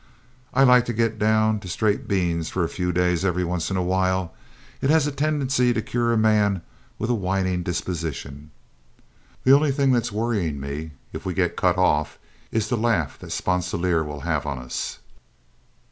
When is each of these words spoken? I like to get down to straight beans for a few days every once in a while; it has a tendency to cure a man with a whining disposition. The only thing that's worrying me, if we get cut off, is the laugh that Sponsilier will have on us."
I 0.51 0.63
like 0.63 0.85
to 0.85 0.93
get 0.93 1.19
down 1.19 1.59
to 1.59 1.67
straight 1.67 2.07
beans 2.07 2.49
for 2.49 2.63
a 2.63 2.69
few 2.69 2.91
days 2.91 3.23
every 3.23 3.43
once 3.43 3.69
in 3.69 3.77
a 3.77 3.83
while; 3.83 4.33
it 4.81 4.89
has 4.89 5.05
a 5.05 5.11
tendency 5.11 5.73
to 5.73 5.81
cure 5.83 6.11
a 6.11 6.17
man 6.17 6.63
with 6.97 7.11
a 7.11 7.13
whining 7.13 7.61
disposition. 7.61 8.49
The 9.43 9.53
only 9.53 9.71
thing 9.71 9.91
that's 9.91 10.11
worrying 10.11 10.59
me, 10.59 10.93
if 11.13 11.23
we 11.23 11.35
get 11.35 11.55
cut 11.55 11.77
off, 11.77 12.17
is 12.51 12.67
the 12.69 12.77
laugh 12.77 13.19
that 13.19 13.31
Sponsilier 13.31 14.03
will 14.03 14.21
have 14.21 14.47
on 14.47 14.57
us." 14.57 14.97